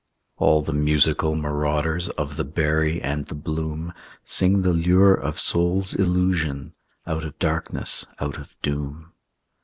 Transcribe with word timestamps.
All 0.37 0.63
the 0.63 0.73
musical 0.73 1.35
marauders 1.35 2.09
Of 2.09 2.35
the 2.35 2.43
berry 2.43 2.99
and 2.99 3.25
the 3.27 3.35
bloom 3.35 3.93
Sing 4.23 4.63
the 4.63 4.73
lure 4.73 5.13
of 5.13 5.39
soul's 5.39 5.93
illusion 5.93 6.73
Out 7.05 7.23
of 7.23 7.37
darkness, 7.37 8.07
out 8.19 8.39
of 8.39 8.55
doom. 8.63 9.11